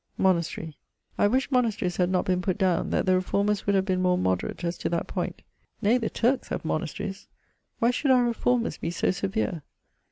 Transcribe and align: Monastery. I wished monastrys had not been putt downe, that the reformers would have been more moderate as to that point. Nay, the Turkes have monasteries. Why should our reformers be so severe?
Monastery. 0.17 0.75
I 1.19 1.27
wished 1.27 1.51
monastrys 1.51 1.97
had 1.97 2.09
not 2.09 2.25
been 2.25 2.41
putt 2.41 2.57
downe, 2.57 2.89
that 2.89 3.05
the 3.05 3.13
reformers 3.13 3.67
would 3.67 3.75
have 3.75 3.85
been 3.85 4.01
more 4.01 4.17
moderate 4.17 4.63
as 4.63 4.75
to 4.79 4.89
that 4.89 5.05
point. 5.05 5.43
Nay, 5.79 5.99
the 5.99 6.09
Turkes 6.09 6.47
have 6.47 6.65
monasteries. 6.65 7.27
Why 7.77 7.91
should 7.91 8.09
our 8.09 8.23
reformers 8.23 8.79
be 8.79 8.89
so 8.89 9.11
severe? 9.11 9.61